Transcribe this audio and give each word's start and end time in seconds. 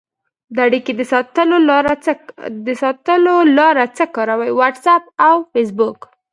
د 0.55 0.57
اړیکې 0.67 0.93
د 2.67 2.69
ساتلو 2.83 3.37
لاره 3.59 3.85
څه 3.97 4.03
کاروئ؟ 4.15 4.51
واټساپ 4.59 5.03
او 5.27 5.35
فیسبوک 5.51 5.99